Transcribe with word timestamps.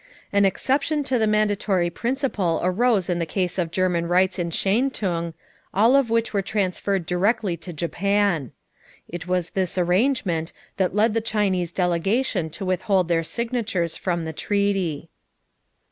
An 0.33 0.45
exception 0.45 1.03
to 1.03 1.19
the 1.19 1.27
mandatory 1.27 1.91
principle 1.91 2.59
arose 2.63 3.07
in 3.07 3.19
the 3.19 3.25
case 3.27 3.59
of 3.59 3.69
German 3.69 4.07
rights 4.07 4.39
in 4.39 4.49
Shantung, 4.49 5.35
all 5.75 5.95
of 5.95 6.09
which 6.09 6.33
were 6.33 6.41
transferred 6.41 7.05
directly 7.05 7.55
to 7.57 7.71
Japan. 7.71 8.51
It 9.07 9.27
was 9.27 9.51
this 9.51 9.77
arrangement 9.77 10.53
that 10.77 10.95
led 10.95 11.13
the 11.13 11.21
Chinese 11.21 11.71
delegation 11.71 12.49
to 12.49 12.65
withhold 12.65 13.09
their 13.09 13.21
signatures 13.21 13.95
from 13.95 14.25
the 14.25 14.33
treaty. 14.33 15.11